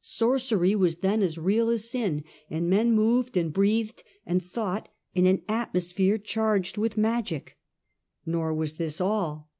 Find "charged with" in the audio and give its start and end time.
6.16-6.96